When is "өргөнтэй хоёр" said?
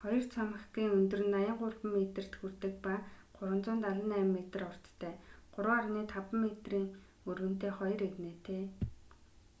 7.29-7.99